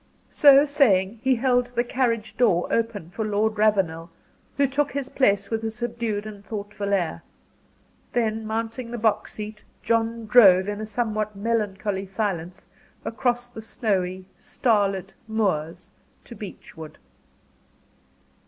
So 0.31 0.65
saying, 0.65 1.19
he 1.21 1.35
held 1.35 1.67
the 1.67 1.83
carriage 1.83 2.35
door 2.35 2.67
open 2.71 3.11
for 3.11 3.23
Lord 3.23 3.59
Ravenel, 3.59 4.09
who 4.57 4.65
took 4.65 4.91
his 4.91 5.09
place 5.09 5.51
with 5.51 5.63
a 5.63 5.69
subdued 5.69 6.25
and 6.25 6.43
thoughtful 6.43 6.91
air: 6.91 7.21
then 8.11 8.43
mounting 8.43 8.89
the 8.89 8.97
box 8.97 9.33
seat, 9.33 9.63
John 9.83 10.25
drove, 10.25 10.67
in 10.67 10.83
somewhat 10.87 11.35
melancholy 11.35 12.07
silence, 12.07 12.65
across 13.05 13.47
the 13.47 13.61
snowy, 13.61 14.25
starlit 14.39 15.13
moors 15.27 15.91
to 16.25 16.33
Beechwood. 16.33 16.97